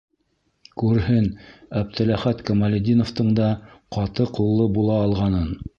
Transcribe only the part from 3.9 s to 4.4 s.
ҡаты